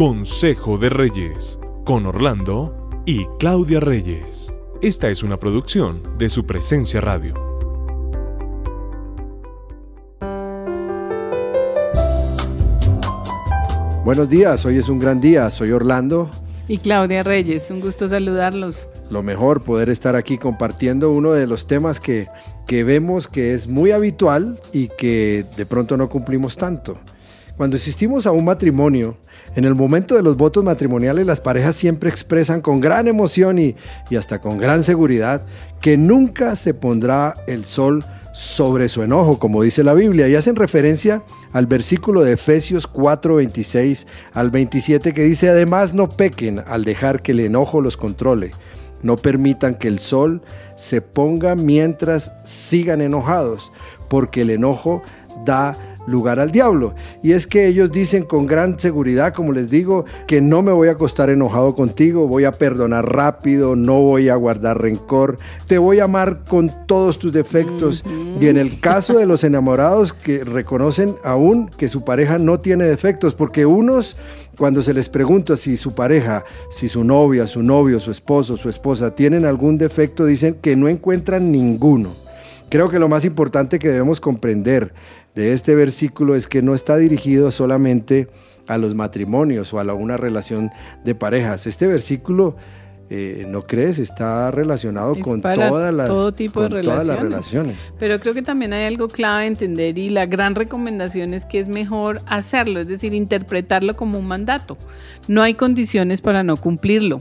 [0.00, 4.50] Consejo de Reyes, con Orlando y Claudia Reyes.
[4.80, 7.34] Esta es una producción de su presencia radio.
[14.06, 16.30] Buenos días, hoy es un gran día, soy Orlando.
[16.66, 18.88] Y Claudia Reyes, un gusto saludarlos.
[19.10, 22.26] Lo mejor, poder estar aquí compartiendo uno de los temas que,
[22.66, 26.98] que vemos que es muy habitual y que de pronto no cumplimos tanto.
[27.60, 29.18] Cuando asistimos a un matrimonio,
[29.54, 33.76] en el momento de los votos matrimoniales las parejas siempre expresan con gran emoción y,
[34.08, 35.44] y hasta con gran seguridad
[35.78, 38.02] que nunca se pondrá el sol
[38.32, 43.34] sobre su enojo, como dice la Biblia, y hacen referencia al versículo de Efesios 4,
[43.34, 48.52] 26 al 27 que dice, además no pequen al dejar que el enojo los controle,
[49.02, 50.40] no permitan que el sol
[50.78, 53.70] se ponga mientras sigan enojados,
[54.08, 55.02] porque el enojo
[55.44, 56.94] da lugar al diablo.
[57.22, 60.88] Y es que ellos dicen con gran seguridad, como les digo, que no me voy
[60.88, 66.00] a acostar enojado contigo, voy a perdonar rápido, no voy a guardar rencor, te voy
[66.00, 68.02] a amar con todos tus defectos.
[68.40, 72.84] Y en el caso de los enamorados que reconocen aún que su pareja no tiene
[72.84, 74.16] defectos, porque unos
[74.58, 78.68] cuando se les pregunta si su pareja, si su novia, su novio, su esposo, su
[78.68, 82.10] esposa tienen algún defecto, dicen que no encuentran ninguno.
[82.68, 84.92] Creo que lo más importante que debemos comprender
[85.34, 88.28] de este versículo es que no está dirigido solamente
[88.66, 90.70] a los matrimonios o a una relación
[91.04, 91.66] de parejas.
[91.66, 92.56] Este versículo,
[93.10, 93.98] eh, ¿no crees?
[93.98, 97.04] Está relacionado con, todas las, todo tipo de relaciones.
[97.04, 97.76] todas las relaciones.
[97.98, 101.58] Pero creo que también hay algo clave a entender y la gran recomendación es que
[101.58, 104.76] es mejor hacerlo, es decir, interpretarlo como un mandato.
[105.26, 107.20] No hay condiciones para no cumplirlo.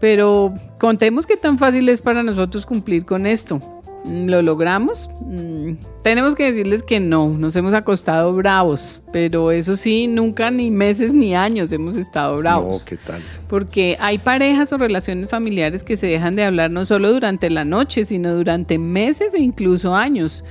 [0.00, 3.60] Pero contemos qué tan fácil es para nosotros cumplir con esto.
[4.08, 5.10] ¿Lo logramos?
[5.20, 10.70] Mm, tenemos que decirles que no, nos hemos acostado bravos, pero eso sí, nunca ni
[10.70, 12.80] meses ni años hemos estado bravos.
[12.80, 13.20] No, ¿qué tal?
[13.48, 17.64] Porque hay parejas o relaciones familiares que se dejan de hablar no solo durante la
[17.64, 20.44] noche, sino durante meses e incluso años.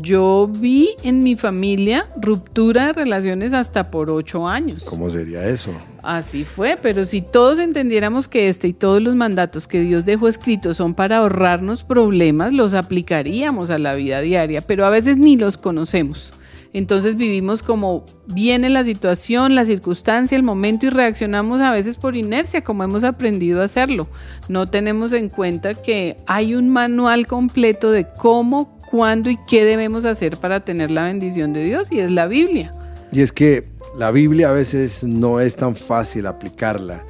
[0.00, 4.82] Yo vi en mi familia ruptura de relaciones hasta por ocho años.
[4.84, 5.70] ¿Cómo sería eso?
[6.02, 10.26] Así fue, pero si todos entendiéramos que este y todos los mandatos que Dios dejó
[10.26, 15.36] escritos son para ahorrarnos problemas, los aplicaríamos a la vida diaria, pero a veces ni
[15.36, 16.32] los conocemos.
[16.72, 22.16] Entonces vivimos como viene la situación, la circunstancia, el momento y reaccionamos a veces por
[22.16, 24.08] inercia, como hemos aprendido a hacerlo.
[24.48, 30.04] No tenemos en cuenta que hay un manual completo de cómo cuándo y qué debemos
[30.04, 32.70] hacer para tener la bendición de Dios y es la Biblia.
[33.10, 33.64] Y es que
[33.98, 37.04] la Biblia a veces no es tan fácil aplicarla.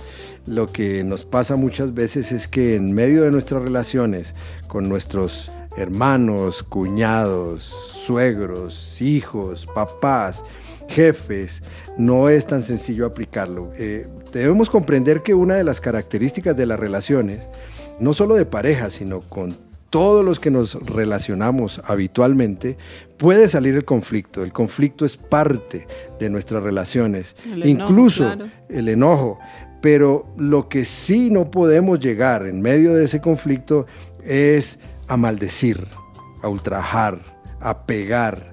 [0.46, 4.34] Lo que nos pasa muchas veces es que en medio de nuestras relaciones
[4.66, 7.64] con nuestros hermanos, cuñados,
[8.06, 10.42] suegros, hijos, papás,
[10.88, 11.60] jefes,
[11.98, 13.72] no es tan sencillo aplicarlo.
[13.76, 17.46] Eh, debemos comprender que una de las características de las relaciones,
[18.00, 19.50] no solo de pareja, sino con
[19.94, 22.76] todos los que nos relacionamos habitualmente,
[23.16, 24.42] puede salir el conflicto.
[24.42, 25.86] El conflicto es parte
[26.18, 28.28] de nuestras relaciones, incluso
[28.68, 29.38] el enojo.
[29.80, 33.86] Pero lo que sí no podemos llegar en medio de ese conflicto
[34.24, 35.86] es a maldecir,
[36.42, 37.22] a ultrajar,
[37.60, 38.52] a pegar,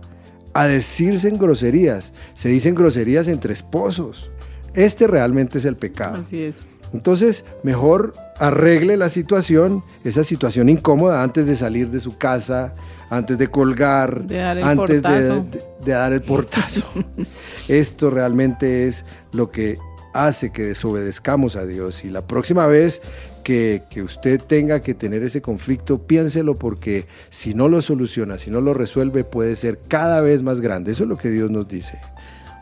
[0.53, 2.13] a decirse en groserías.
[2.35, 4.29] Se dicen groserías entre esposos.
[4.75, 6.21] Este realmente es el pecado.
[6.21, 6.67] Así es.
[6.93, 12.73] Entonces, mejor arregle la situación, esa situación incómoda antes de salir de su casa,
[13.09, 14.23] antes de colgar,
[14.63, 15.43] antes de,
[15.85, 16.83] dar el portazo.
[17.67, 19.77] Esto realmente es lo que
[20.13, 22.03] hace que desobedezcamos a Dios.
[22.03, 23.01] Y la próxima vez
[23.43, 28.49] que, que, usted tenga que tener ese conflicto, piénselo porque si no lo soluciona, si
[28.49, 30.91] no lo resuelve, puede ser cada vez más grande.
[30.91, 31.99] Eso es lo que Dios nos dice.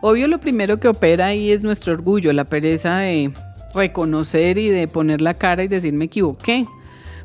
[0.01, 3.31] Obvio, lo primero que opera ahí es nuestro orgullo, la pereza de
[3.73, 6.65] reconocer y de poner la cara y decir me equivoqué.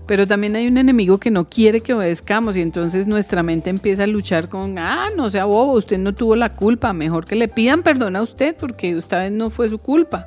[0.06, 4.05] Pero también hay un enemigo que no quiere que obedezcamos y entonces nuestra mente empieza
[4.05, 7.49] a luchar con, ah, no sea bobo, usted no tuvo la culpa, mejor que le
[7.49, 10.26] pidan perdón a usted porque esta vez no fue su culpa.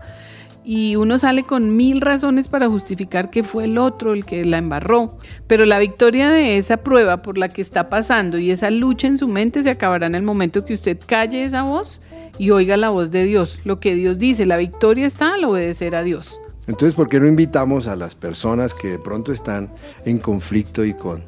[0.69, 4.57] Y uno sale con mil razones para justificar que fue el otro el que la
[4.57, 5.17] embarró.
[5.47, 9.17] Pero la victoria de esa prueba por la que está pasando y esa lucha en
[9.17, 12.01] su mente se acabará en el momento que usted calle esa voz
[12.37, 14.45] y oiga la voz de Dios, lo que Dios dice.
[14.45, 16.37] La victoria está al obedecer a Dios.
[16.67, 19.71] Entonces, ¿por qué no invitamos a las personas que de pronto están
[20.03, 21.23] en conflicto y con,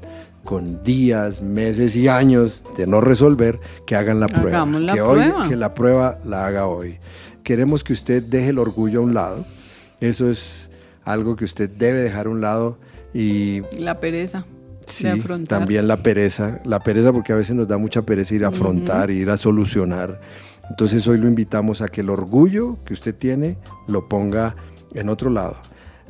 [0.49, 4.65] con días, meses y años de no resolver, que hagan la prueba?
[4.65, 5.43] La que prueba.
[5.43, 6.97] Hoy, que la prueba la haga hoy.
[7.43, 9.45] Queremos que usted deje el orgullo a un lado.
[9.99, 10.71] Eso es
[11.03, 12.79] algo que usted debe dejar a un lado
[13.13, 13.61] y...
[13.77, 14.47] La pereza.
[14.87, 15.05] Sí,
[15.47, 16.59] también la pereza.
[16.65, 20.19] La pereza porque a veces nos da mucha pereza ir a afrontar, ir a solucionar
[20.67, 24.55] Entonces hoy lo invitamos a que el orgullo que usted tiene lo ponga
[24.95, 25.57] en otro lado,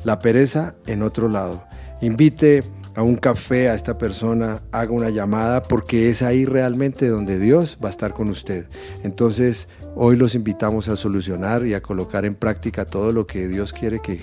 [0.04, 1.62] la pereza en otro lado.
[2.00, 2.62] Invite
[3.00, 7.78] a un café a esta persona, haga una llamada, porque es ahí realmente donde Dios
[7.82, 8.66] va a estar con usted.
[9.02, 13.72] Entonces, hoy los invitamos a solucionar y a colocar en práctica todo lo que Dios
[13.72, 14.20] quiere que,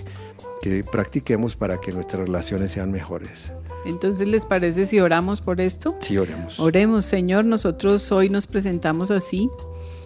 [0.61, 3.51] que practiquemos para que nuestras relaciones sean mejores.
[3.83, 5.97] Entonces, ¿les parece si oramos por esto?
[5.99, 6.59] Sí, oremos.
[6.59, 9.49] Oremos, Señor, nosotros hoy nos presentamos así,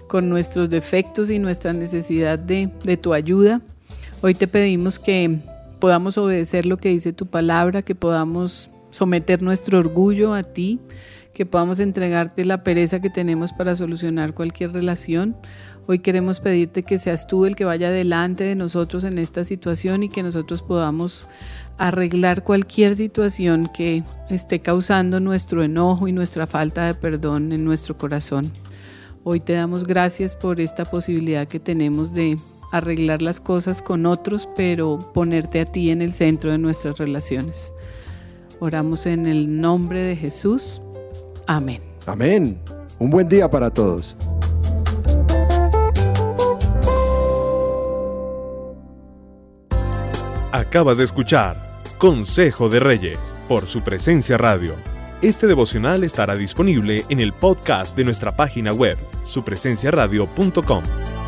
[0.07, 3.59] con nuestros defectos y nuestra necesidad de, de tu ayuda.
[4.21, 5.41] Hoy te pedimos que
[5.81, 10.79] podamos obedecer lo que dice tu palabra, que podamos someter nuestro orgullo a ti,
[11.33, 15.35] que podamos entregarte la pereza que tenemos para solucionar cualquier relación.
[15.87, 20.03] Hoy queremos pedirte que seas tú el que vaya delante de nosotros en esta situación
[20.03, 21.27] y que nosotros podamos
[21.77, 27.97] arreglar cualquier situación que esté causando nuestro enojo y nuestra falta de perdón en nuestro
[27.97, 28.51] corazón.
[29.23, 32.37] Hoy te damos gracias por esta posibilidad que tenemos de
[32.71, 37.71] arreglar las cosas con otros, pero ponerte a ti en el centro de nuestras relaciones.
[38.59, 40.81] Oramos en el nombre de Jesús.
[41.45, 41.81] Amén.
[42.07, 42.59] Amén.
[42.97, 44.15] Un buen día para todos.
[50.51, 51.61] Acabas de escuchar
[51.99, 54.73] Consejo de Reyes por su presencia radio.
[55.21, 58.97] Este devocional estará disponible en el podcast de nuestra página web,
[59.27, 61.20] supresenciaradio.com.